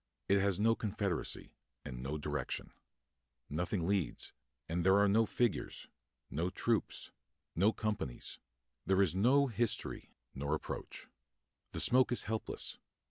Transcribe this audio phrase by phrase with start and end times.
[0.27, 1.53] It has no confederacy,
[1.85, 2.73] and no direction.
[3.51, 4.33] Nothing leads,
[4.67, 5.89] and there are no figures,
[6.31, 7.11] no troops,
[7.55, 8.39] no companies;
[8.83, 11.05] there is no history, nor approach.
[11.71, 12.79] The smoke is helpless.